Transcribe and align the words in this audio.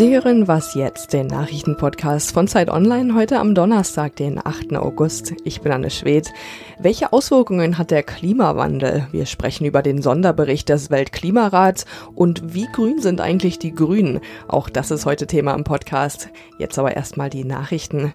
Sie 0.00 0.14
hören 0.14 0.48
Was 0.48 0.74
jetzt, 0.74 1.12
den 1.12 1.26
Nachrichtenpodcast 1.26 2.32
von 2.32 2.48
Zeit 2.48 2.70
Online, 2.70 3.14
heute 3.14 3.38
am 3.38 3.54
Donnerstag, 3.54 4.16
den 4.16 4.40
8. 4.42 4.74
August. 4.76 5.34
Ich 5.44 5.60
bin 5.60 5.72
Anne 5.72 5.90
Schwedt. 5.90 6.32
Welche 6.78 7.12
Auswirkungen 7.12 7.76
hat 7.76 7.90
der 7.90 8.02
Klimawandel? 8.02 9.06
Wir 9.12 9.26
sprechen 9.26 9.66
über 9.66 9.82
den 9.82 10.00
Sonderbericht 10.00 10.70
des 10.70 10.90
Weltklimarats 10.90 11.84
und 12.14 12.54
wie 12.54 12.66
grün 12.72 13.02
sind 13.02 13.20
eigentlich 13.20 13.58
die 13.58 13.74
Grünen? 13.74 14.20
Auch 14.48 14.70
das 14.70 14.90
ist 14.90 15.04
heute 15.04 15.26
Thema 15.26 15.52
im 15.52 15.64
Podcast. 15.64 16.30
Jetzt 16.56 16.78
aber 16.78 16.96
erstmal 16.96 17.28
die 17.28 17.44
Nachrichten. 17.44 18.14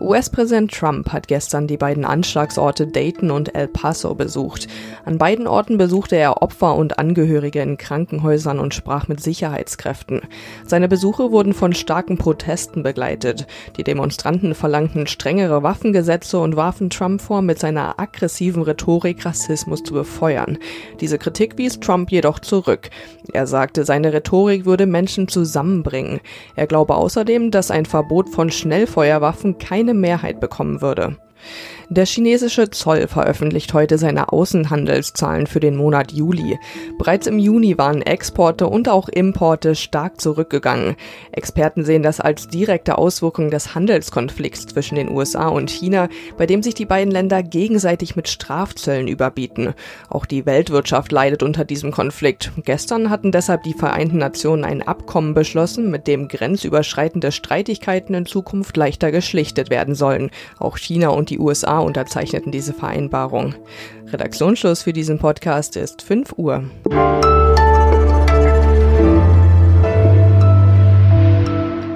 US-Präsident 0.00 0.70
Trump 0.70 1.14
hat 1.14 1.28
gestern 1.28 1.66
die 1.66 1.78
beiden 1.78 2.04
Anschlagsorte 2.04 2.86
Dayton 2.86 3.30
und 3.30 3.54
El 3.54 3.68
Paso 3.68 4.14
besucht. 4.14 4.68
An 5.06 5.16
beiden 5.16 5.46
Orten 5.46 5.78
besuchte 5.78 6.16
er 6.16 6.42
Opfer 6.42 6.74
und 6.74 6.98
Angehörige 6.98 7.62
in 7.62 7.78
Krankenhäusern 7.78 8.58
und 8.58 8.74
sprach 8.74 9.08
mit 9.08 9.22
Sicherheitskräften. 9.22 10.20
Seine 10.66 10.88
Besuch 10.88 11.21
Besuche 11.22 11.32
wurden 11.32 11.54
von 11.54 11.72
starken 11.72 12.18
Protesten 12.18 12.82
begleitet. 12.82 13.46
Die 13.76 13.84
Demonstranten 13.84 14.56
verlangten 14.56 15.06
strengere 15.06 15.62
Waffengesetze 15.62 16.40
und 16.40 16.56
warfen 16.56 16.90
Trump 16.90 17.20
vor, 17.20 17.42
mit 17.42 17.60
seiner 17.60 18.00
aggressiven 18.00 18.62
Rhetorik 18.62 19.24
Rassismus 19.24 19.84
zu 19.84 19.94
befeuern. 19.94 20.58
Diese 21.00 21.18
Kritik 21.18 21.58
wies 21.58 21.78
Trump 21.78 22.10
jedoch 22.10 22.40
zurück. 22.40 22.90
Er 23.32 23.46
sagte, 23.46 23.84
seine 23.84 24.12
Rhetorik 24.12 24.64
würde 24.64 24.86
Menschen 24.86 25.28
zusammenbringen. 25.28 26.18
Er 26.56 26.66
glaube 26.66 26.96
außerdem, 26.96 27.52
dass 27.52 27.70
ein 27.70 27.86
Verbot 27.86 28.28
von 28.28 28.50
Schnellfeuerwaffen 28.50 29.58
keine 29.58 29.94
Mehrheit 29.94 30.40
bekommen 30.40 30.80
würde. 30.80 31.18
Der 31.88 32.06
chinesische 32.06 32.70
Zoll 32.70 33.08
veröffentlicht 33.08 33.74
heute 33.74 33.98
seine 33.98 34.32
Außenhandelszahlen 34.32 35.46
für 35.46 35.60
den 35.60 35.76
Monat 35.76 36.12
Juli. 36.12 36.58
Bereits 36.98 37.26
im 37.26 37.38
Juni 37.38 37.76
waren 37.76 38.02
Exporte 38.02 38.66
und 38.66 38.88
auch 38.88 39.08
Importe 39.08 39.74
stark 39.74 40.20
zurückgegangen. 40.20 40.96
Experten 41.32 41.84
sehen 41.84 42.02
das 42.02 42.20
als 42.20 42.48
direkte 42.48 42.98
Auswirkung 42.98 43.50
des 43.50 43.74
Handelskonflikts 43.74 44.66
zwischen 44.66 44.94
den 44.94 45.10
USA 45.10 45.48
und 45.48 45.70
China, 45.70 46.08
bei 46.38 46.46
dem 46.46 46.62
sich 46.62 46.74
die 46.74 46.86
beiden 46.86 47.10
Länder 47.10 47.42
gegenseitig 47.42 48.16
mit 48.16 48.28
Strafzöllen 48.28 49.08
überbieten. 49.08 49.74
Auch 50.08 50.24
die 50.24 50.46
Weltwirtschaft 50.46 51.12
leidet 51.12 51.42
unter 51.42 51.64
diesem 51.64 51.90
Konflikt. 51.90 52.52
Gestern 52.64 53.10
hatten 53.10 53.32
deshalb 53.32 53.64
die 53.64 53.74
Vereinten 53.74 54.18
Nationen 54.18 54.64
ein 54.64 54.82
Abkommen 54.82 55.34
beschlossen, 55.34 55.90
mit 55.90 56.06
dem 56.06 56.28
grenzüberschreitende 56.28 57.32
Streitigkeiten 57.32 58.14
in 58.14 58.26
Zukunft 58.26 58.76
leichter 58.76 59.10
geschlichtet 59.10 59.70
werden 59.70 59.94
sollen. 59.94 60.30
Auch 60.58 60.78
China 60.78 61.08
und 61.08 61.30
die 61.30 61.38
USA 61.38 61.71
unterzeichneten 61.78 62.52
diese 62.52 62.72
Vereinbarung. 62.72 63.54
Redaktionsschluss 64.08 64.82
für 64.82 64.92
diesen 64.92 65.18
Podcast 65.18 65.76
ist 65.76 66.02
5 66.02 66.34
Uhr. 66.36 66.64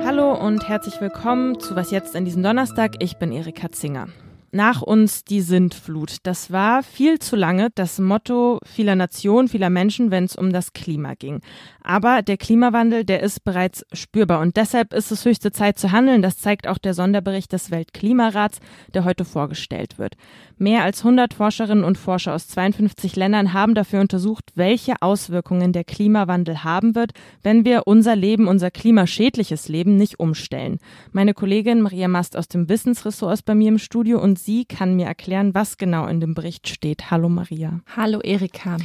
Hallo 0.04 0.34
und 0.34 0.68
herzlich 0.68 1.00
willkommen 1.00 1.60
zu 1.60 1.76
Was 1.76 1.90
jetzt 1.90 2.16
an 2.16 2.24
diesem 2.24 2.42
Donnerstag. 2.42 3.02
Ich 3.02 3.16
bin 3.18 3.32
Erika 3.32 3.70
Zinger. 3.70 4.08
Nach 4.52 4.80
uns 4.80 5.24
die 5.24 5.42
Sintflut. 5.42 6.18
Das 6.22 6.50
war 6.50 6.82
viel 6.82 7.18
zu 7.18 7.36
lange 7.36 7.68
das 7.74 7.98
Motto 7.98 8.58
vieler 8.64 8.94
Nationen, 8.94 9.48
vieler 9.48 9.68
Menschen, 9.68 10.10
wenn 10.10 10.24
es 10.24 10.36
um 10.36 10.52
das 10.52 10.72
Klima 10.72 11.14
ging. 11.14 11.40
Aber 11.88 12.20
der 12.20 12.36
Klimawandel, 12.36 13.04
der 13.04 13.22
ist 13.22 13.44
bereits 13.44 13.86
spürbar 13.92 14.40
und 14.40 14.56
deshalb 14.56 14.92
ist 14.92 15.12
es 15.12 15.24
höchste 15.24 15.52
Zeit 15.52 15.78
zu 15.78 15.92
handeln. 15.92 16.20
Das 16.20 16.36
zeigt 16.36 16.66
auch 16.66 16.78
der 16.78 16.94
Sonderbericht 16.94 17.52
des 17.52 17.70
Weltklimarats, 17.70 18.58
der 18.92 19.04
heute 19.04 19.24
vorgestellt 19.24 19.96
wird. 19.96 20.16
Mehr 20.58 20.82
als 20.82 21.04
100 21.04 21.32
Forscherinnen 21.32 21.84
und 21.84 21.96
Forscher 21.96 22.34
aus 22.34 22.48
52 22.48 23.14
Ländern 23.14 23.52
haben 23.52 23.76
dafür 23.76 24.00
untersucht, 24.00 24.50
welche 24.56 24.94
Auswirkungen 25.00 25.72
der 25.72 25.84
Klimawandel 25.84 26.64
haben 26.64 26.96
wird, 26.96 27.12
wenn 27.44 27.64
wir 27.64 27.86
unser 27.86 28.16
Leben, 28.16 28.48
unser 28.48 28.72
klimaschädliches 28.72 29.68
Leben 29.68 29.94
nicht 29.94 30.18
umstellen. 30.18 30.80
Meine 31.12 31.34
Kollegin 31.34 31.82
Maria 31.82 32.08
Mast 32.08 32.36
aus 32.36 32.48
dem 32.48 32.68
Wissensressort 32.68 33.32
ist 33.32 33.44
bei 33.44 33.54
mir 33.54 33.68
im 33.68 33.78
Studio 33.78 34.20
und 34.20 34.40
sie 34.40 34.64
kann 34.64 34.96
mir 34.96 35.06
erklären, 35.06 35.54
was 35.54 35.78
genau 35.78 36.08
in 36.08 36.18
dem 36.18 36.34
Bericht 36.34 36.66
steht. 36.66 37.12
Hallo 37.12 37.28
Maria. 37.28 37.78
Hallo 37.96 38.18
Erika. 38.22 38.76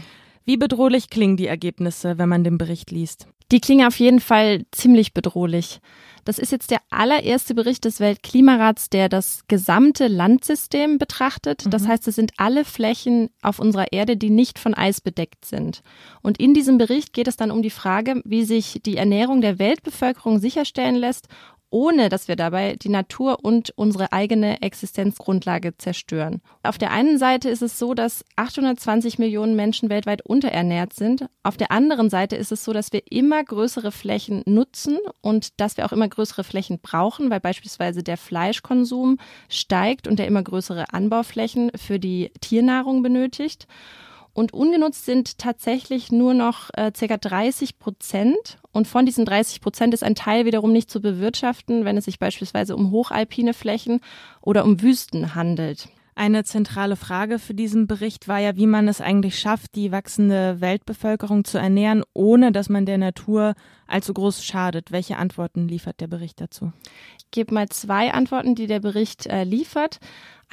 Wie 0.46 0.58
bedrohlich 0.58 1.10
klingen 1.10 1.38
die 1.38 1.48
Ergebnisse, 1.48 2.18
wenn 2.18 2.30
man 2.30 2.44
den 2.44 2.58
Bericht 2.58 2.92
liest? 2.92 3.28
Die 3.52 3.60
klingen 3.60 3.86
auf 3.86 4.00
jeden 4.00 4.22
Fall 4.22 4.64
ziemlich 4.72 5.14
bedrohlich. 5.14 5.82
Das 6.24 6.40
ist 6.40 6.52
jetzt 6.52 6.72
der 6.72 6.80
allererste 6.90 7.56
Bericht 7.56 7.84
des 7.84 8.00
Weltklimarats, 8.00 8.90
der 8.90 9.10
das 9.10 9.42
gesamte 9.48 10.08
Landsystem 10.08 11.00
betrachtet. 11.00 11.66
Das 11.70 11.84
mhm. 11.84 11.88
heißt, 11.88 12.08
es 12.08 12.16
sind 12.16 12.32
alle 12.38 12.64
Flächen 12.64 13.30
auf 13.42 13.60
unserer 13.60 13.92
Erde, 13.92 14.18
die 14.18 14.30
nicht 14.30 14.60
von 14.60 14.74
Eis 14.74 15.02
bedeckt 15.02 15.46
sind. 15.46 15.82
Und 16.22 16.40
in 16.40 16.54
diesem 16.54 16.78
Bericht 16.78 17.14
geht 17.14 17.28
es 17.28 17.38
dann 17.38 17.52
um 17.52 17.62
die 17.62 17.72
Frage, 17.72 18.22
wie 18.24 18.44
sich 18.44 18.82
die 18.86 18.98
Ernährung 18.98 19.42
der 19.42 19.60
Weltbevölkerung 19.60 20.40
sicherstellen 20.40 20.96
lässt 20.96 21.28
ohne 21.72 22.10
dass 22.10 22.28
wir 22.28 22.36
dabei 22.36 22.76
die 22.76 22.90
Natur 22.90 23.40
und 23.42 23.72
unsere 23.76 24.12
eigene 24.12 24.62
Existenzgrundlage 24.62 25.78
zerstören. 25.78 26.42
Auf 26.62 26.78
der 26.78 26.92
einen 26.92 27.18
Seite 27.18 27.50
ist 27.50 27.62
es 27.64 27.80
so, 27.80 27.94
dass 27.94 28.24
820 28.36 29.18
Millionen 29.18 29.56
Menschen 29.56 29.90
weltweit 29.90 30.22
unterernährt 30.24 30.94
sind. 30.94 31.26
Auf 31.44 31.58
der 31.58 31.72
anderen 31.72 32.10
Seite 32.10 32.36
ist 32.36 32.52
es 32.52 32.64
so, 32.64 32.74
dass 32.74 32.94
wir 32.94 33.02
immer 33.10 33.44
größere 33.44 33.92
Flächen 33.92 34.44
nutzen 34.46 35.00
und 35.22 35.60
dass 35.60 35.78
wir 35.78 35.86
auch 35.86 35.94
immer 35.94 36.08
größere 36.08 36.44
Flächen 36.44 36.80
brauchen, 36.80 37.30
weil 37.32 37.40
beispielsweise 37.40 38.04
der 38.04 38.18
Fleischkonsum 38.18 39.18
steigt 39.50 40.08
und 40.08 40.20
der 40.20 40.28
immer 40.28 40.44
größere 40.44 40.94
Anbauflächen 40.94 41.72
für 41.76 42.00
die 42.00 42.32
Tiernahrung 42.42 43.02
benötigt. 43.02 43.68
Und 44.34 44.54
ungenutzt 44.54 45.06
sind 45.06 45.38
tatsächlich 45.38 46.12
nur 46.12 46.34
noch 46.34 46.70
äh, 46.74 46.92
ca. 46.92 47.18
30 47.18 47.80
Prozent. 47.80 48.60
Und 48.72 48.88
von 48.88 49.06
diesen 49.06 49.26
30 49.26 49.62
Prozent 49.62 49.94
ist 49.94 50.04
ein 50.04 50.16
Teil 50.16 50.46
wiederum 50.46 50.72
nicht 50.72 50.90
zu 50.90 51.02
bewirtschaften, 51.02 51.86
wenn 51.86 51.98
es 51.98 52.06
sich 52.06 52.20
beispielsweise 52.20 52.76
um 52.76 52.92
hochalpine 52.92 53.54
Flächen 53.54 54.00
oder 54.42 54.64
um 54.66 54.82
Wüsten 54.82 55.36
handelt. 55.36 55.90
Eine 56.14 56.44
zentrale 56.44 56.98
Frage 56.98 57.40
für 57.40 57.54
diesen 57.54 57.88
Bericht 57.88 58.28
war 58.28 58.40
ja, 58.40 58.56
wie 58.58 58.68
man 58.68 58.88
es 58.88 59.00
eigentlich 59.00 59.40
schafft, 59.40 59.76
die 59.76 59.92
wachsende 59.92 60.60
Weltbevölkerung 60.60 61.46
zu 61.46 61.58
ernähren, 61.58 62.04
ohne 62.14 62.52
dass 62.52 62.68
man 62.68 62.86
der 62.86 62.98
Natur 62.98 63.56
allzu 63.88 64.14
groß 64.14 64.44
schadet. 64.44 64.92
Welche 64.92 65.18
Antworten 65.18 65.68
liefert 65.68 66.02
der 66.02 66.08
Bericht 66.08 66.42
dazu? 66.42 66.74
Ich 67.18 67.32
gebe 67.32 67.54
mal 67.54 67.70
zwei 67.70 68.14
Antworten, 68.14 68.56
die 68.56 68.68
der 68.68 68.82
Bericht 68.82 69.26
äh, 69.28 69.46
liefert. 69.46 70.00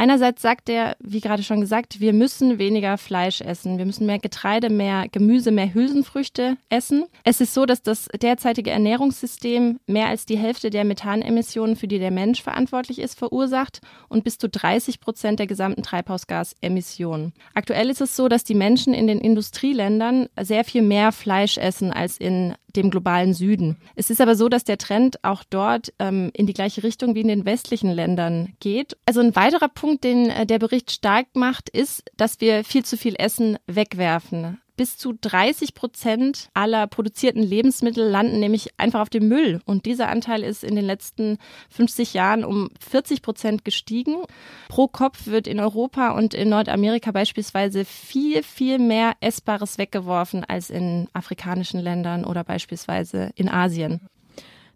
Einerseits 0.01 0.43
sagt 0.43 0.69
er, 0.69 0.97
wie 1.01 1.21
gerade 1.21 1.43
schon 1.43 1.61
gesagt, 1.61 1.99
wir 1.99 2.13
müssen 2.13 2.61
weniger 2.61 2.97
Fleisch 2.99 3.41
essen. 3.41 3.79
Wir 3.79 3.85
müssen 3.85 4.07
mehr 4.07 4.21
Getreide, 4.21 4.71
mehr 4.71 5.09
Gemüse, 5.11 5.51
mehr 5.51 5.75
Hülsenfrüchte 5.75 6.57
essen. 6.69 7.07
Es 7.25 7.41
ist 7.41 7.53
so, 7.53 7.67
dass 7.67 7.83
das 7.83 8.07
derzeitige 8.23 8.71
Ernährungssystem 8.71 9.81
mehr 9.89 10.07
als 10.07 10.25
die 10.25 10.39
Hälfte 10.39 10.71
der 10.71 10.85
Methanemissionen, 10.85 11.75
für 11.75 11.89
die 11.89 11.99
der 11.99 12.13
Mensch 12.13 12.41
verantwortlich 12.43 13.01
ist, 13.01 13.19
verursacht 13.19 13.81
und 14.09 14.23
bis 14.23 14.39
zu 14.39 14.49
30 14.49 15.01
Prozent 15.01 15.41
der 15.41 15.49
gesamten 15.49 15.83
Treibhausgasemissionen. 15.83 17.33
Aktuell 17.55 17.91
ist 17.91 18.01
es 18.01 18.15
so, 18.15 18.29
dass 18.29 18.45
die 18.45 18.55
Menschen 18.55 18.95
in 18.95 19.09
den 19.09 19.19
Industrieländern 19.19 20.29
sehr 20.41 20.63
viel 20.63 20.83
mehr 20.83 21.11
Fleisch 21.11 21.59
essen 21.59 21.93
als 21.93 22.19
in 22.19 22.55
dem 22.77 22.91
globalen 22.91 23.35
Süden. 23.35 23.77
Es 23.95 24.11
ist 24.11 24.21
aber 24.21 24.35
so, 24.35 24.49
dass 24.49 24.65
der 24.65 24.79
Trend 24.79 25.25
auch 25.25 25.45
dort 25.49 25.93
ähm, 25.99 26.31
in 26.35 26.47
die 26.47 26.53
gleiche 26.53 26.83
Richtung 26.83 27.15
wie 27.15 27.21
in 27.21 27.29
den 27.29 27.45
westlichen 27.45 27.91
Ländern 27.91 28.55
geht. 28.61 28.97
Also 29.07 29.21
ein 29.21 29.35
weiterer 29.37 29.69
Punkt, 29.69 30.05
den 30.05 30.31
äh, 30.31 30.47
der 30.47 30.59
Bericht 30.59 30.91
stark 30.91 31.27
macht, 31.35 31.69
ist, 31.69 32.05
dass 32.17 32.41
wir 32.41 32.65
viel 32.65 32.85
zu 32.85 32.97
viel 32.97 33.15
Essen 33.19 33.59
wegwerfen 33.67 34.61
bis 34.79 34.97
zu 34.97 35.13
30 35.13 35.75
Prozent 35.75 36.49
aller 36.55 36.87
produzierten 36.87 37.43
Lebensmittel 37.43 38.09
landen 38.09 38.41
nämlich 38.41 38.71
einfach 38.79 39.01
auf 39.01 39.11
dem 39.11 39.29
Müll. 39.29 39.61
Und 39.67 39.85
dieser 39.85 40.09
Anteil 40.09 40.43
ist 40.43 40.65
in 40.65 40.77
den 40.77 40.87
letzten 40.87 41.37
50 41.69 42.15
Jahren 42.15 42.45
um 42.45 42.71
40 42.81 43.21
Prozent 43.21 43.65
gestiegen. 43.67 44.23
Pro 44.69 44.89
Kopf 44.89 45.27
wird 45.27 45.47
in 45.47 45.61
Europa 45.61 46.13
und 46.13 46.33
in 46.33 46.49
Nordamerika 46.49 47.11
beispielsweise 47.11 47.85
viel, 47.85 48.43
viel 48.43 48.79
mehr 48.79 49.15
Essbares 49.21 49.77
weggeworfen 49.77 50.45
als 50.45 50.71
in 50.71 51.09
afrikanischen 51.13 51.81
Ländern 51.81 52.25
oder 52.25 52.45
beispielsweise 52.45 53.33
in 53.35 53.49
Asien. 53.49 54.01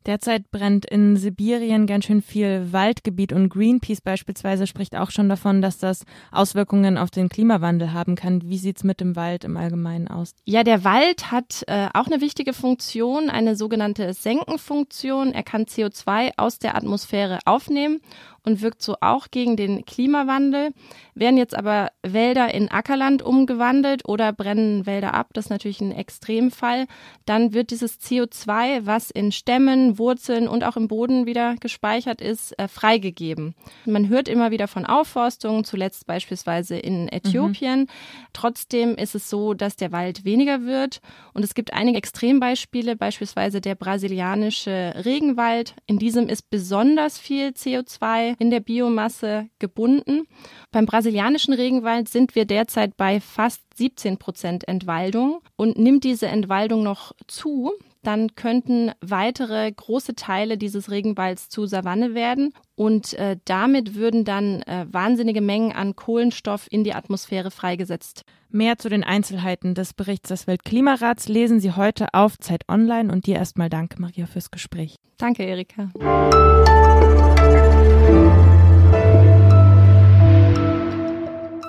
Derzeit 0.06 0.50
brennt 0.50 0.84
in 0.84 1.16
Sibirien 1.16 1.87
ganz 1.87 2.06
schön 2.06 2.22
viel 2.22 2.72
Waldgebiet 2.72 3.32
und 3.32 3.49
Greenpeace 3.49 4.00
beispielsweise 4.00 4.66
spricht 4.66 4.96
auch 4.96 5.10
schon 5.10 5.28
davon, 5.28 5.62
dass 5.62 5.78
das 5.78 6.04
Auswirkungen 6.31 6.99
auf 6.99 7.10
den 7.10 7.28
Klimawandel 7.28 7.93
haben 7.93 8.16
kann. 8.16 8.43
Wie 8.43 8.58
sieht's 8.58 8.84
mit 8.84 9.00
dem 9.00 9.16
Wald 9.16 9.44
im 9.44 9.56
Allgemeinen 9.56 10.08
aus? 10.08 10.34
Ja, 10.44 10.64
der 10.64 10.84
Wald 10.84 11.31
hat 11.31 11.64
äh, 11.66 11.88
auch 11.94 12.06
eine 12.06 12.20
wichtige 12.20 12.52
Funktion, 12.52 13.31
eine 13.31 13.56
sogenannte 13.56 14.12
Senkenfunktion. 14.12 15.32
Er 15.32 15.43
kann 15.43 15.64
CO2 15.64 16.32
aus 16.37 16.58
der 16.58 16.76
Atmosphäre 16.76 17.38
aufnehmen 17.44 18.00
und 18.44 18.62
wirkt 18.62 18.82
so 18.82 18.96
auch 19.00 19.30
gegen 19.30 19.56
den 19.56 19.84
Klimawandel. 19.84 20.72
Werden 21.14 21.36
jetzt 21.36 21.56
aber 21.56 21.90
Wälder 22.02 22.52
in 22.52 22.70
Ackerland 22.70 23.22
umgewandelt 23.22 24.08
oder 24.08 24.32
brennen 24.32 24.86
Wälder 24.86 25.14
ab, 25.14 25.28
das 25.32 25.46
ist 25.46 25.50
natürlich 25.50 25.80
ein 25.80 25.92
Extremfall, 25.92 26.86
dann 27.26 27.52
wird 27.52 27.70
dieses 27.70 28.00
CO2, 28.00 28.84
was 28.84 29.10
in 29.10 29.30
Stämmen, 29.30 29.98
Wurzeln 29.98 30.48
und 30.48 30.64
auch 30.64 30.76
im 30.76 30.88
Boden 30.88 31.26
wieder 31.26 31.56
gespeichert 31.60 32.20
ist, 32.20 32.58
äh, 32.58 32.68
freigegeben. 32.68 33.54
Man 33.84 34.08
hört 34.08 34.28
immer 34.28 34.50
wieder 34.50 34.68
von 34.68 34.86
Aufforstungen, 34.86 35.64
zuletzt 35.64 36.06
beispielsweise 36.06 36.76
in 36.76 37.08
Äthiopien. 37.08 37.80
Mhm. 37.80 37.86
Trotzdem 38.32 38.96
ist 38.96 39.14
es 39.14 39.30
so, 39.30 39.54
dass 39.54 39.76
der 39.76 39.92
Wald 39.92 40.24
weniger 40.24 40.64
wird 40.64 41.00
und 41.34 41.44
es 41.44 41.54
gibt 41.54 41.72
einige 41.72 41.98
Extrembeispiele, 41.98 42.96
beispielsweise 42.96 43.60
der 43.60 43.74
brasilianische 43.74 44.94
Regenwald. 45.04 45.74
In 45.86 45.98
diesem 45.98 46.28
ist 46.28 46.50
besonders 46.50 47.18
viel 47.18 47.48
CO2 47.48 48.31
in 48.38 48.50
der 48.50 48.61
Biomasse 48.61 49.49
gebunden. 49.58 50.26
Beim 50.70 50.87
brasilianischen 50.87 51.55
Regenwald 51.55 52.08
sind 52.08 52.34
wir 52.34 52.44
derzeit 52.44 52.96
bei 52.96 53.20
fast 53.20 53.62
17 53.76 54.19
Prozent 54.19 54.69
Entwaldung 54.69 55.40
und 55.56 55.79
nimmt 55.79 56.05
diese 56.05 56.26
Entwaldung 56.26 56.82
noch 56.82 57.12
zu, 57.26 57.73
dann 58.02 58.34
könnten 58.34 58.90
weitere 59.00 59.70
große 59.70 60.14
Teile 60.14 60.58
dieses 60.58 60.90
Regenwalds 60.90 61.49
zu 61.49 61.67
Savanne 61.67 62.14
werden 62.14 62.52
und 62.75 63.14
äh, 63.14 63.37
damit 63.44 63.94
würden 63.94 64.25
dann 64.25 64.62
äh, 64.62 64.87
wahnsinnige 64.90 65.40
Mengen 65.40 65.73
an 65.73 65.94
Kohlenstoff 65.94 66.67
in 66.70 66.85
die 66.85 66.94
Atmosphäre 66.94 67.50
freigesetzt. 67.50 68.25
Mehr 68.49 68.76
zu 68.76 68.88
den 68.88 69.05
Einzelheiten 69.05 69.75
des 69.75 69.94
Berichts 69.94 70.28
des 70.28 70.46
Weltklimarats 70.46 71.28
lesen 71.28 71.61
Sie 71.61 71.73
heute 71.73 72.08
auf 72.12 72.38
Zeit 72.38 72.64
Online 72.69 73.12
und 73.12 73.26
dir 73.26 73.37
erstmal 73.37 73.70
danke, 73.70 74.00
Maria, 74.00 74.26
fürs 74.26 74.50
Gespräch. 74.50 74.96
Danke, 75.17 75.44
Erika. 75.44 75.90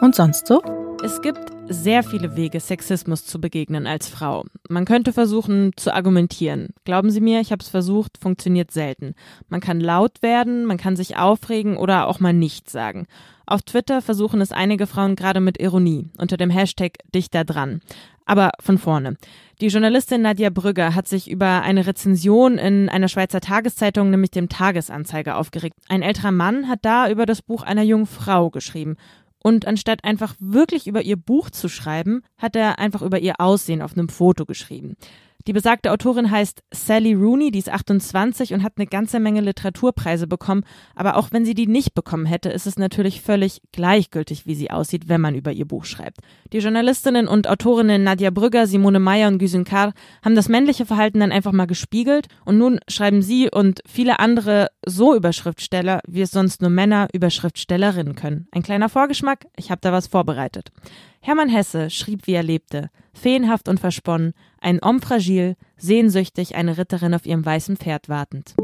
Und 0.03 0.15
sonst 0.15 0.47
so? 0.47 0.61
Es 1.01 1.21
gibt 1.21 1.39
sehr 1.69 2.03
viele 2.03 2.35
Wege, 2.35 2.59
Sexismus 2.59 3.25
zu 3.25 3.39
begegnen 3.39 3.87
als 3.87 4.09
Frau. 4.09 4.43
Man 4.67 4.83
könnte 4.83 5.13
versuchen 5.13 5.71
zu 5.77 5.93
argumentieren. 5.93 6.73
Glauben 6.83 7.09
Sie 7.09 7.21
mir, 7.21 7.39
ich 7.39 7.53
habe 7.53 7.63
es 7.63 7.69
versucht, 7.69 8.17
funktioniert 8.17 8.69
selten. 8.71 9.15
Man 9.47 9.61
kann 9.61 9.79
laut 9.79 10.21
werden, 10.21 10.65
man 10.65 10.75
kann 10.75 10.97
sich 10.97 11.15
aufregen 11.15 11.77
oder 11.77 12.09
auch 12.09 12.19
mal 12.19 12.33
nichts 12.33 12.73
sagen. 12.73 13.07
Auf 13.45 13.61
Twitter 13.61 14.01
versuchen 14.01 14.41
es 14.41 14.51
einige 14.51 14.87
Frauen 14.87 15.15
gerade 15.15 15.39
mit 15.39 15.57
Ironie 15.61 16.09
unter 16.17 16.35
dem 16.35 16.49
Hashtag 16.49 16.97
Dichter 17.15 17.45
dran. 17.45 17.79
Aber 18.25 18.51
von 18.59 18.77
vorne. 18.77 19.15
Die 19.61 19.67
Journalistin 19.67 20.21
Nadja 20.21 20.49
Brügger 20.49 20.95
hat 20.95 21.07
sich 21.07 21.29
über 21.29 21.61
eine 21.61 21.87
Rezension 21.87 22.57
in 22.57 22.89
einer 22.89 23.07
Schweizer 23.07 23.39
Tageszeitung, 23.39 24.09
nämlich 24.09 24.31
dem 24.31 24.49
Tagesanzeiger, 24.49 25.37
aufgeregt. 25.37 25.75
Ein 25.87 26.01
älterer 26.01 26.31
Mann 26.31 26.67
hat 26.67 26.79
da 26.83 27.09
über 27.09 27.25
das 27.25 27.41
Buch 27.41 27.63
einer 27.63 27.83
jungen 27.83 28.05
Frau 28.05 28.49
geschrieben 28.49 28.97
und 29.43 29.67
anstatt 29.67 30.03
einfach 30.03 30.33
wirklich 30.39 30.87
über 30.87 31.03
ihr 31.03 31.17
Buch 31.17 31.51
zu 31.51 31.69
schreiben, 31.69 32.23
hat 32.37 32.55
er 32.55 32.79
einfach 32.79 33.03
über 33.03 33.19
ihr 33.19 33.39
Aussehen 33.39 33.83
auf 33.83 33.93
einem 33.93 34.09
Foto 34.09 34.45
geschrieben. 34.45 34.95
Die 35.45 35.53
besagte 35.53 35.91
Autorin 35.91 36.31
heißt 36.31 36.63
Sally 36.73 37.13
Rooney, 37.13 37.51
die 37.51 37.59
ist 37.59 37.69
28 37.69 38.53
und 38.53 38.63
hat 38.63 38.73
eine 38.77 38.87
ganze 38.87 39.19
Menge 39.19 39.41
Literaturpreise 39.41 40.25
bekommen. 40.25 40.63
Aber 40.95 41.17
auch 41.17 41.31
wenn 41.31 41.43
sie 41.43 41.53
die 41.53 41.67
nicht 41.67 41.93
bekommen 41.93 42.25
hätte, 42.25 42.49
ist 42.49 42.65
es 42.65 42.77
natürlich 42.77 43.21
völlig 43.21 43.61
gleichgültig, 43.73 44.45
wie 44.45 44.55
sie 44.55 44.71
aussieht, 44.71 45.09
wenn 45.09 45.19
man 45.19 45.35
über 45.35 45.51
ihr 45.51 45.65
Buch 45.65 45.83
schreibt. 45.83 46.19
Die 46.53 46.59
Journalistinnen 46.59 47.27
und 47.27 47.49
Autorinnen 47.49 48.03
Nadja 48.03 48.29
Brügger, 48.29 48.67
Simone 48.67 48.99
Meyer 48.99 49.27
und 49.27 49.37
Güsen 49.37 49.65
Kar 49.65 49.93
haben 50.23 50.35
das 50.35 50.47
männliche 50.47 50.85
Verhalten 50.85 51.19
dann 51.19 51.33
einfach 51.33 51.51
mal 51.51 51.67
gespiegelt 51.67 52.27
und 52.45 52.57
nun 52.57 52.79
schreiben 52.87 53.21
sie 53.21 53.49
und 53.51 53.81
viele 53.85 54.19
andere 54.19 54.69
so 54.85 55.13
über 55.13 55.33
Schriftsteller, 55.33 55.99
wie 56.07 56.21
es 56.21 56.31
sonst 56.31 56.61
nur 56.61 56.69
Männer 56.69 57.09
über 57.11 57.29
Schriftstellerinnen 57.29 58.15
können. 58.15 58.47
Ein 58.51 58.63
kleiner 58.63 58.87
Vorgeschmack, 58.87 59.47
ich 59.57 59.71
habe 59.71 59.81
da 59.81 59.91
was 59.91 60.07
vorbereitet. 60.07 60.71
Hermann 61.25 61.47
Hesse 61.47 61.89
schrieb, 61.89 62.27
wie 62.27 62.33
er 62.33 62.43
lebte, 62.43 62.89
feenhaft 63.13 63.69
und 63.69 63.79
versponnen, 63.79 64.33
ein 64.59 64.81
Homme 64.83 64.99
fragil, 64.99 65.55
sehnsüchtig 65.77 66.55
eine 66.55 66.77
Ritterin 66.77 67.13
auf 67.13 67.25
ihrem 67.25 67.45
weißen 67.45 67.77
Pferd 67.77 68.09
wartend. 68.09 68.55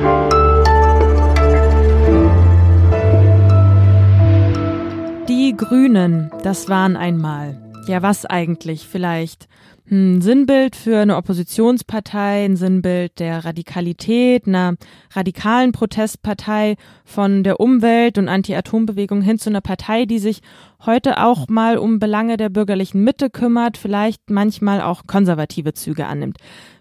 Die 5.29 5.55
Grünen, 5.55 6.31
das 6.43 6.67
waren 6.67 6.97
einmal. 6.97 7.61
Ja, 7.87 8.01
was 8.01 8.25
eigentlich? 8.25 8.85
Vielleicht 8.85 9.47
ein 9.91 10.21
Sinnbild 10.21 10.75
für 10.75 10.99
eine 10.99 11.15
Oppositionspartei, 11.17 12.45
ein 12.45 12.55
Sinnbild 12.55 13.19
der 13.19 13.43
Radikalität, 13.45 14.47
einer 14.47 14.75
radikalen 15.11 15.71
Protestpartei 15.71 16.75
von 17.05 17.43
der 17.43 17.59
Umwelt- 17.59 18.17
und 18.17 18.27
Anti-Atom-Bewegung 18.27 19.21
hin 19.21 19.39
zu 19.39 19.49
einer 19.49 19.61
Partei, 19.61 20.05
die 20.05 20.19
sich 20.19 20.41
heute 20.85 21.23
auch 21.23 21.47
mal 21.47 21.77
um 21.77 21.99
Belange 21.99 22.37
der 22.37 22.49
bürgerlichen 22.49 23.03
Mitte 23.03 23.29
kümmert, 23.29 23.77
vielleicht 23.77 24.29
manchmal 24.29 24.81
auch 24.81 25.07
konservative 25.07 25.73
Züge 25.73 26.05
annimmt. 26.05 26.37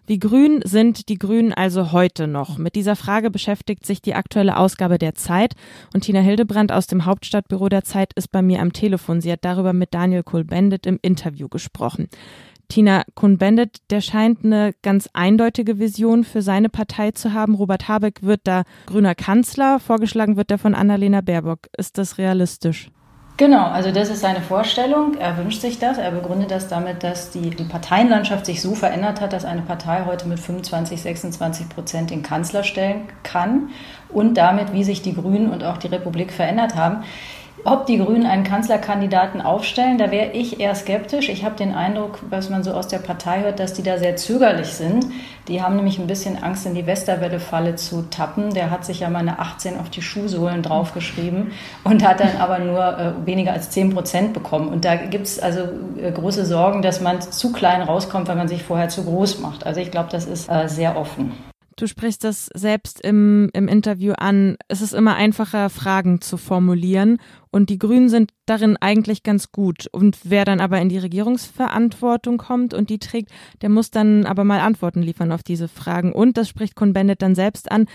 Wie 0.06 0.18
grün 0.18 0.62
sind 0.64 1.10
die 1.10 1.18
Grünen 1.18 1.52
also 1.52 1.92
heute 1.92 2.26
noch? 2.26 2.56
Mit 2.56 2.76
dieser 2.76 2.96
Frage 2.96 3.30
beschäftigt 3.30 3.84
sich 3.84 4.00
die 4.00 4.14
aktuelle 4.14 4.56
Ausgabe 4.56 4.96
der 4.96 5.14
Zeit 5.14 5.52
und 5.92 6.04
Tina 6.04 6.20
Hildebrand 6.20 6.72
aus 6.72 6.86
dem 6.86 7.04
Hauptstadtbüro 7.04 7.68
der 7.68 7.84
Zeit 7.84 8.14
ist 8.14 8.32
bei 8.32 8.40
mir 8.40 8.60
am 8.60 8.72
Telefon. 8.72 9.20
Sie 9.20 9.30
hat 9.30 9.44
darüber 9.44 9.74
mit 9.74 9.92
Daniel 9.92 10.22
Kohl-Bendit 10.22 10.86
im 10.86 10.98
Interview 11.02 11.48
gesprochen. 11.48 12.08
Tina 12.68 13.02
Kuhn-Bendit, 13.14 13.78
der 13.90 14.00
scheint 14.00 14.44
eine 14.44 14.74
ganz 14.82 15.08
eindeutige 15.14 15.78
Vision 15.78 16.24
für 16.24 16.42
seine 16.42 16.68
Partei 16.68 17.12
zu 17.12 17.32
haben. 17.32 17.54
Robert 17.54 17.88
Habeck 17.88 18.22
wird 18.22 18.42
da 18.44 18.64
grüner 18.86 19.14
Kanzler. 19.14 19.80
Vorgeschlagen 19.80 20.36
wird 20.36 20.50
er 20.50 20.58
von 20.58 20.74
Annalena 20.74 21.22
Baerbock. 21.22 21.68
Ist 21.76 21.96
das 21.96 22.18
realistisch? 22.18 22.90
Genau, 23.38 23.66
also 23.68 23.92
das 23.92 24.10
ist 24.10 24.20
seine 24.20 24.40
Vorstellung. 24.40 25.16
Er 25.16 25.38
wünscht 25.38 25.60
sich 25.60 25.78
das. 25.78 25.96
Er 25.96 26.10
begründet 26.10 26.50
das 26.50 26.66
damit, 26.66 27.04
dass 27.04 27.30
die, 27.30 27.50
die 27.50 27.62
Parteienlandschaft 27.62 28.44
sich 28.44 28.60
so 28.60 28.74
verändert 28.74 29.20
hat, 29.20 29.32
dass 29.32 29.44
eine 29.44 29.62
Partei 29.62 30.04
heute 30.06 30.26
mit 30.26 30.40
25, 30.40 31.00
26 31.00 31.68
Prozent 31.68 32.10
den 32.10 32.24
Kanzler 32.24 32.64
stellen 32.64 33.02
kann 33.22 33.70
und 34.08 34.34
damit, 34.34 34.72
wie 34.72 34.82
sich 34.82 35.02
die 35.02 35.14
Grünen 35.14 35.50
und 35.50 35.62
auch 35.62 35.76
die 35.76 35.86
Republik 35.86 36.32
verändert 36.32 36.74
haben. 36.74 37.04
Ob 37.70 37.84
die 37.84 37.98
Grünen 37.98 38.24
einen 38.24 38.44
Kanzlerkandidaten 38.44 39.42
aufstellen, 39.42 39.98
da 39.98 40.10
wäre 40.10 40.30
ich 40.32 40.58
eher 40.58 40.74
skeptisch. 40.74 41.28
Ich 41.28 41.44
habe 41.44 41.54
den 41.54 41.74
Eindruck, 41.74 42.18
was 42.30 42.48
man 42.48 42.64
so 42.64 42.72
aus 42.72 42.88
der 42.88 42.96
Partei 42.96 43.42
hört, 43.42 43.60
dass 43.60 43.74
die 43.74 43.82
da 43.82 43.98
sehr 43.98 44.16
zögerlich 44.16 44.68
sind. 44.68 45.04
Die 45.48 45.60
haben 45.60 45.76
nämlich 45.76 45.98
ein 45.98 46.06
bisschen 46.06 46.42
Angst, 46.42 46.64
in 46.64 46.74
die 46.74 46.86
Westerwelle-Falle 46.86 47.76
zu 47.76 48.08
tappen. 48.08 48.54
Der 48.54 48.70
hat 48.70 48.86
sich 48.86 49.00
ja 49.00 49.10
mal 49.10 49.18
eine 49.18 49.38
18 49.38 49.78
auf 49.78 49.90
die 49.90 50.00
Schuhsohlen 50.00 50.62
draufgeschrieben 50.62 51.52
und 51.84 52.08
hat 52.08 52.20
dann 52.20 52.38
aber 52.38 52.58
nur 52.58 52.98
äh, 52.98 53.26
weniger 53.26 53.52
als 53.52 53.68
10 53.68 53.92
Prozent 53.92 54.32
bekommen. 54.32 54.68
Und 54.68 54.86
da 54.86 54.96
gibt 54.96 55.26
es 55.26 55.38
also 55.38 55.60
äh, 56.00 56.10
große 56.10 56.46
Sorgen, 56.46 56.80
dass 56.80 57.02
man 57.02 57.20
zu 57.20 57.52
klein 57.52 57.82
rauskommt, 57.82 58.28
weil 58.28 58.36
man 58.36 58.48
sich 58.48 58.62
vorher 58.62 58.88
zu 58.88 59.04
groß 59.04 59.40
macht. 59.40 59.66
Also 59.66 59.80
ich 59.80 59.90
glaube, 59.90 60.08
das 60.10 60.24
ist 60.24 60.50
äh, 60.50 60.70
sehr 60.70 60.96
offen. 60.96 61.34
Du 61.78 61.86
sprichst 61.86 62.24
das 62.24 62.50
selbst 62.54 63.00
im, 63.02 63.50
im 63.52 63.68
Interview 63.68 64.12
an. 64.14 64.56
Es 64.66 64.80
ist 64.80 64.94
immer 64.94 65.14
einfacher, 65.14 65.70
Fragen 65.70 66.20
zu 66.20 66.36
formulieren. 66.36 67.18
Und 67.52 67.70
die 67.70 67.78
Grünen 67.78 68.08
sind 68.08 68.32
darin 68.46 68.76
eigentlich 68.76 69.22
ganz 69.22 69.52
gut. 69.52 69.86
Und 69.92 70.18
wer 70.24 70.44
dann 70.44 70.58
aber 70.58 70.80
in 70.80 70.88
die 70.88 70.98
Regierungsverantwortung 70.98 72.36
kommt 72.36 72.74
und 72.74 72.90
die 72.90 72.98
trägt, 72.98 73.30
der 73.62 73.68
muss 73.68 73.92
dann 73.92 74.26
aber 74.26 74.42
mal 74.42 74.58
Antworten 74.58 75.02
liefern 75.02 75.30
auf 75.30 75.44
diese 75.44 75.68
Fragen. 75.68 76.12
Und 76.12 76.36
das 76.36 76.48
spricht 76.48 76.74
Cohn-Bendit 76.74 77.22
dann 77.22 77.36
selbst 77.36 77.70
an. 77.70 77.86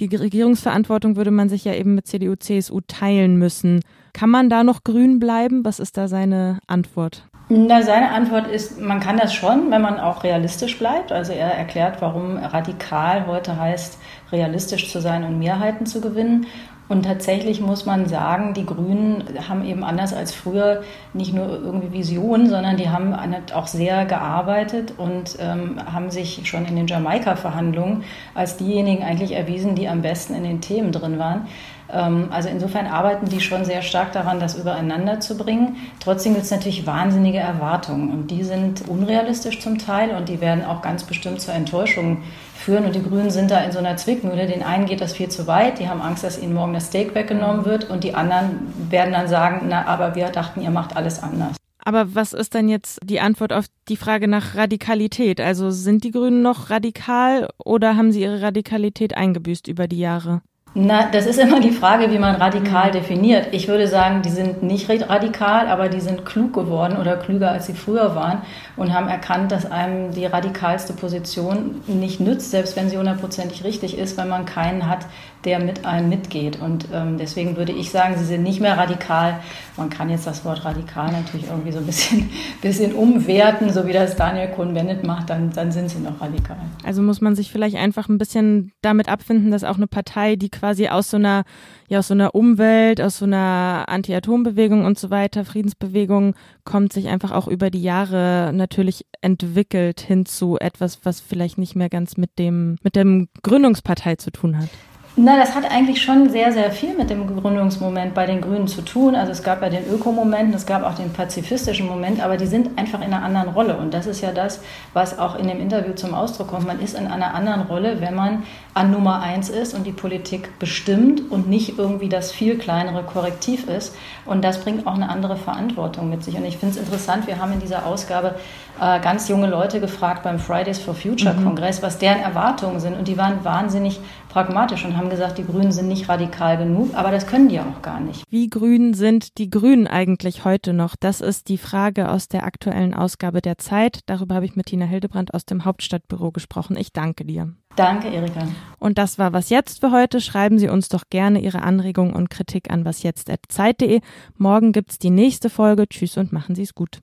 Die 0.00 0.14
Regierungsverantwortung 0.14 1.16
würde 1.16 1.30
man 1.30 1.48
sich 1.48 1.64
ja 1.64 1.72
eben 1.72 1.94
mit 1.94 2.06
CDU, 2.06 2.36
CSU 2.36 2.82
teilen 2.86 3.36
müssen. 3.36 3.80
Kann 4.12 4.28
man 4.28 4.50
da 4.50 4.64
noch 4.64 4.84
grün 4.84 5.18
bleiben? 5.18 5.64
Was 5.64 5.80
ist 5.80 5.96
da 5.96 6.08
seine 6.08 6.58
Antwort? 6.66 7.29
Na, 7.52 7.82
seine 7.82 8.12
Antwort 8.12 8.46
ist, 8.46 8.80
man 8.80 9.00
kann 9.00 9.16
das 9.16 9.34
schon, 9.34 9.72
wenn 9.72 9.82
man 9.82 9.98
auch 9.98 10.22
realistisch 10.22 10.78
bleibt. 10.78 11.10
Also 11.10 11.32
er 11.32 11.52
erklärt, 11.52 12.00
warum 12.00 12.36
radikal 12.36 13.26
heute 13.26 13.58
heißt, 13.58 13.98
realistisch 14.30 14.88
zu 14.88 15.00
sein 15.00 15.24
und 15.24 15.40
Mehrheiten 15.40 15.84
zu 15.84 16.00
gewinnen. 16.00 16.46
Und 16.90 17.04
tatsächlich 17.04 17.60
muss 17.60 17.86
man 17.86 18.08
sagen, 18.08 18.52
die 18.52 18.66
Grünen 18.66 19.22
haben 19.48 19.64
eben 19.64 19.84
anders 19.84 20.12
als 20.12 20.34
früher 20.34 20.82
nicht 21.14 21.32
nur 21.32 21.46
irgendwie 21.46 21.92
Visionen, 21.92 22.50
sondern 22.50 22.76
die 22.76 22.88
haben 22.88 23.14
auch 23.54 23.68
sehr 23.68 24.06
gearbeitet 24.06 24.94
und 24.96 25.36
ähm, 25.38 25.78
haben 25.86 26.10
sich 26.10 26.40
schon 26.48 26.66
in 26.66 26.74
den 26.74 26.88
Jamaika-Verhandlungen 26.88 28.02
als 28.34 28.56
diejenigen 28.56 29.04
eigentlich 29.04 29.30
erwiesen, 29.30 29.76
die 29.76 29.86
am 29.86 30.02
besten 30.02 30.34
in 30.34 30.42
den 30.42 30.60
Themen 30.60 30.90
drin 30.90 31.20
waren. 31.20 31.46
Ähm, 31.92 32.26
also 32.32 32.48
insofern 32.48 32.88
arbeiten 32.88 33.28
die 33.28 33.40
schon 33.40 33.64
sehr 33.64 33.82
stark 33.82 34.12
daran, 34.12 34.40
das 34.40 34.56
übereinander 34.56 35.20
zu 35.20 35.36
bringen. 35.36 35.76
Trotzdem 36.00 36.32
gibt 36.32 36.46
es 36.46 36.50
natürlich 36.50 36.88
wahnsinnige 36.88 37.38
Erwartungen 37.38 38.10
und 38.10 38.32
die 38.32 38.42
sind 38.42 38.88
unrealistisch 38.88 39.60
zum 39.60 39.78
Teil 39.78 40.10
und 40.10 40.28
die 40.28 40.40
werden 40.40 40.64
auch 40.64 40.82
ganz 40.82 41.04
bestimmt 41.04 41.40
zur 41.40 41.54
Enttäuschung 41.54 42.24
führen. 42.60 42.84
Und 42.84 42.94
die 42.94 43.02
Grünen 43.02 43.30
sind 43.30 43.50
da 43.50 43.60
in 43.60 43.72
so 43.72 43.78
einer 43.78 43.96
Zwickmühle. 43.96 44.46
Den 44.46 44.62
einen 44.62 44.86
geht 44.86 45.00
das 45.00 45.12
viel 45.12 45.28
zu 45.28 45.46
weit, 45.46 45.78
die 45.78 45.88
haben 45.88 46.00
Angst, 46.00 46.24
dass 46.24 46.40
ihnen 46.40 46.54
morgen 46.54 46.74
das 46.74 46.86
Steak 46.86 47.14
weggenommen 47.14 47.64
wird 47.64 47.90
und 47.90 48.04
die 48.04 48.14
anderen 48.14 48.72
werden 48.90 49.12
dann 49.12 49.28
sagen, 49.28 49.66
na, 49.68 49.86
aber 49.86 50.14
wir 50.14 50.28
dachten, 50.28 50.60
ihr 50.60 50.70
macht 50.70 50.96
alles 50.96 51.22
anders. 51.22 51.56
Aber 51.82 52.14
was 52.14 52.32
ist 52.34 52.54
dann 52.54 52.68
jetzt 52.68 53.00
die 53.02 53.20
Antwort 53.20 53.52
auf 53.52 53.64
die 53.88 53.96
Frage 53.96 54.28
nach 54.28 54.54
Radikalität? 54.54 55.40
Also 55.40 55.70
sind 55.70 56.04
die 56.04 56.10
Grünen 56.10 56.42
noch 56.42 56.70
radikal 56.70 57.48
oder 57.58 57.96
haben 57.96 58.12
sie 58.12 58.20
ihre 58.20 58.42
Radikalität 58.42 59.16
eingebüßt 59.16 59.66
über 59.66 59.88
die 59.88 59.98
Jahre? 59.98 60.42
Na, 60.72 61.10
das 61.10 61.26
ist 61.26 61.40
immer 61.40 61.58
die 61.58 61.72
Frage, 61.72 62.12
wie 62.12 62.18
man 62.20 62.36
radikal 62.36 62.88
mhm. 62.88 62.92
definiert. 62.92 63.48
Ich 63.50 63.66
würde 63.66 63.88
sagen, 63.88 64.22
die 64.22 64.30
sind 64.30 64.62
nicht 64.62 64.88
radikal, 64.88 65.66
aber 65.66 65.88
die 65.88 66.00
sind 66.00 66.24
klug 66.24 66.52
geworden 66.52 66.96
oder 66.96 67.16
klüger, 67.16 67.50
als 67.50 67.66
sie 67.66 67.74
früher 67.74 68.14
waren 68.14 68.42
und 68.76 68.94
haben 68.94 69.08
erkannt, 69.08 69.50
dass 69.50 69.68
einem 69.68 70.12
die 70.12 70.26
radikalste 70.26 70.92
Position 70.92 71.80
nicht 71.88 72.20
nützt, 72.20 72.52
selbst 72.52 72.76
wenn 72.76 72.88
sie 72.88 72.98
hundertprozentig 72.98 73.64
richtig 73.64 73.98
ist, 73.98 74.16
wenn 74.16 74.28
man 74.28 74.44
keinen 74.44 74.86
hat, 74.88 75.06
der 75.44 75.58
mit 75.58 75.86
einem 75.86 76.08
mitgeht. 76.08 76.60
Und 76.60 76.86
ähm, 76.92 77.16
deswegen 77.18 77.56
würde 77.56 77.72
ich 77.72 77.90
sagen, 77.90 78.16
sie 78.18 78.24
sind 78.24 78.42
nicht 78.42 78.60
mehr 78.60 78.76
radikal. 78.76 79.40
Man 79.76 79.88
kann 79.90 80.10
jetzt 80.10 80.26
das 80.26 80.44
Wort 80.44 80.64
radikal 80.64 81.10
natürlich 81.10 81.48
irgendwie 81.48 81.72
so 81.72 81.78
ein 81.78 81.86
bisschen, 81.86 82.30
bisschen 82.62 82.92
umwerten, 82.92 83.72
so 83.72 83.86
wie 83.86 83.92
das 83.92 84.16
Daniel 84.16 84.48
Cohn-Bennett 84.48 85.04
macht, 85.04 85.30
dann, 85.30 85.50
dann 85.50 85.72
sind 85.72 85.88
sie 85.88 85.98
noch 85.98 86.20
radikal. 86.20 86.58
Also 86.84 87.02
muss 87.02 87.20
man 87.20 87.34
sich 87.34 87.50
vielleicht 87.50 87.76
einfach 87.76 88.08
ein 88.08 88.18
bisschen 88.18 88.72
damit 88.82 89.08
abfinden, 89.08 89.50
dass 89.50 89.64
auch 89.64 89.76
eine 89.76 89.86
Partei, 89.86 90.36
die 90.36 90.50
quasi 90.60 90.88
aus 90.88 91.10
so 91.10 91.16
einer, 91.16 91.44
ja, 91.88 92.00
aus 92.00 92.08
so 92.08 92.14
einer 92.14 92.34
Umwelt, 92.34 93.00
aus 93.00 93.18
so 93.18 93.24
einer 93.24 93.86
Anti-Atom-Bewegung 93.88 94.84
und 94.84 94.98
so 94.98 95.10
weiter, 95.10 95.44
Friedensbewegung 95.46 96.34
kommt, 96.64 96.92
sich 96.92 97.08
einfach 97.08 97.32
auch 97.32 97.48
über 97.48 97.70
die 97.70 97.82
Jahre 97.82 98.52
natürlich 98.54 99.06
entwickelt 99.22 100.00
hin 100.00 100.26
zu 100.26 100.58
etwas, 100.58 101.00
was 101.04 101.20
vielleicht 101.20 101.56
nicht 101.56 101.76
mehr 101.76 101.88
ganz 101.88 102.18
mit 102.18 102.38
dem, 102.38 102.76
mit 102.82 102.94
dem 102.94 103.28
Gründungspartei 103.42 104.16
zu 104.16 104.30
tun 104.30 104.58
hat. 104.58 104.68
Na, 105.16 105.36
das 105.36 105.56
hat 105.56 105.68
eigentlich 105.68 106.00
schon 106.00 106.30
sehr, 106.30 106.52
sehr 106.52 106.70
viel 106.70 106.96
mit 106.96 107.10
dem 107.10 107.26
Gründungsmoment 107.26 108.14
bei 108.14 108.26
den 108.26 108.40
Grünen 108.40 108.68
zu 108.68 108.80
tun. 108.82 109.16
Also 109.16 109.32
es 109.32 109.42
gab 109.42 109.60
ja 109.60 109.68
den 109.68 109.84
Ökomoment, 109.92 110.54
es 110.54 110.66
gab 110.66 110.84
auch 110.84 110.94
den 110.94 111.12
pazifistischen 111.12 111.86
Moment, 111.88 112.22
aber 112.22 112.36
die 112.36 112.46
sind 112.46 112.78
einfach 112.78 113.00
in 113.00 113.12
einer 113.12 113.24
anderen 113.24 113.48
Rolle. 113.48 113.76
Und 113.76 113.92
das 113.92 114.06
ist 114.06 114.20
ja 114.20 114.30
das, 114.30 114.60
was 114.94 115.18
auch 115.18 115.34
in 115.34 115.48
dem 115.48 115.60
Interview 115.60 115.94
zum 115.94 116.14
Ausdruck 116.14 116.48
kommt. 116.48 116.66
Man 116.66 116.80
ist 116.80 116.96
in 116.96 117.08
einer 117.08 117.34
anderen 117.34 117.62
Rolle, 117.62 118.00
wenn 118.00 118.14
man 118.14 118.44
an 118.72 118.92
Nummer 118.92 119.20
eins 119.20 119.50
ist 119.50 119.74
und 119.74 119.84
die 119.84 119.92
Politik 119.92 120.58
bestimmt 120.60 121.28
und 121.28 121.48
nicht 121.48 121.76
irgendwie 121.76 122.08
das 122.08 122.30
viel 122.30 122.56
kleinere 122.56 123.02
Korrektiv 123.02 123.68
ist. 123.68 123.96
Und 124.26 124.44
das 124.44 124.60
bringt 124.60 124.86
auch 124.86 124.94
eine 124.94 125.08
andere 125.08 125.36
Verantwortung 125.36 126.08
mit 126.08 126.22
sich. 126.22 126.36
Und 126.36 126.44
ich 126.44 126.56
finde 126.56 126.76
es 126.76 126.80
interessant, 126.80 127.26
wir 127.26 127.38
haben 127.38 127.52
in 127.52 127.60
dieser 127.60 127.84
Ausgabe 127.84 128.36
äh, 128.80 128.98
ganz 129.00 129.28
junge 129.28 129.46
Leute 129.46 129.78
gefragt 129.78 130.22
beim 130.22 130.38
Fridays 130.38 130.78
for 130.78 130.94
Future 130.94 131.34
mhm. 131.34 131.44
Kongress, 131.44 131.82
was 131.82 131.98
deren 131.98 132.20
Erwartungen 132.20 132.80
sind. 132.80 132.96
Und 132.96 133.08
die 133.08 133.18
waren 133.18 133.44
wahnsinnig 133.44 134.00
pragmatisch 134.30 134.84
und 134.84 134.96
haben 134.96 135.10
gesagt, 135.10 135.38
die 135.38 135.44
Grünen 135.44 135.72
sind 135.72 135.88
nicht 135.88 136.08
radikal 136.08 136.56
genug, 136.56 136.94
aber 136.94 137.10
das 137.10 137.26
können 137.26 137.48
die 137.48 137.60
auch 137.60 137.82
gar 137.82 138.00
nicht. 138.00 138.24
Wie 138.30 138.48
grün 138.48 138.94
sind 138.94 139.38
die 139.38 139.50
Grünen 139.50 139.86
eigentlich 139.86 140.44
heute 140.44 140.72
noch? 140.72 140.96
Das 140.98 141.20
ist 141.20 141.48
die 141.48 141.58
Frage 141.58 142.10
aus 142.10 142.28
der 142.28 142.44
aktuellen 142.44 142.94
Ausgabe 142.94 143.42
der 143.42 143.58
Zeit. 143.58 144.00
Darüber 144.06 144.36
habe 144.36 144.46
ich 144.46 144.56
mit 144.56 144.66
Tina 144.66 144.86
Hildebrand 144.86 145.34
aus 145.34 145.44
dem 145.44 145.64
Hauptstadtbüro 145.64 146.30
gesprochen. 146.30 146.76
Ich 146.76 146.92
danke 146.92 147.24
dir. 147.24 147.52
Danke, 147.76 148.08
Erika. 148.08 148.48
Und 148.78 148.98
das 148.98 149.18
war 149.18 149.32
was 149.32 149.48
jetzt 149.50 149.80
für 149.80 149.92
heute. 149.92 150.20
Schreiben 150.20 150.58
Sie 150.58 150.68
uns 150.68 150.88
doch 150.88 151.04
gerne 151.08 151.40
Ihre 151.40 151.62
Anregungen 151.62 152.14
und 152.14 152.30
Kritik 152.30 152.70
an 152.70 152.84
wasjetzt.zeit.de. 152.84 154.00
Morgen 154.36 154.72
gibt's 154.72 154.98
die 154.98 155.10
nächste 155.10 155.50
Folge. 155.50 155.88
Tschüss 155.88 156.16
und 156.16 156.32
machen 156.32 156.54
Sie 156.54 156.62
es 156.62 156.74
gut. 156.74 157.00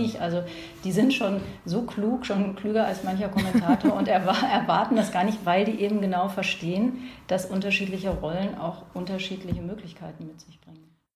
Nicht. 0.00 0.20
Also 0.20 0.42
die 0.84 0.92
sind 0.92 1.12
schon 1.12 1.40
so 1.64 1.82
klug, 1.82 2.24
schon 2.24 2.56
klüger 2.56 2.86
als 2.86 3.04
mancher 3.04 3.28
Kommentator 3.28 3.94
und 3.94 4.08
erwarten 4.08 4.96
das 4.96 5.12
gar 5.12 5.24
nicht, 5.24 5.44
weil 5.44 5.64
die 5.64 5.80
eben 5.80 6.00
genau 6.00 6.28
verstehen, 6.28 7.08
dass 7.26 7.46
unterschiedliche 7.46 8.10
Rollen 8.10 8.56
auch 8.58 8.84
unterschiedliche 8.94 9.60
Möglichkeiten 9.60 10.26
mit 10.26 10.40
sich 10.40 10.60
bringen. 10.60 10.97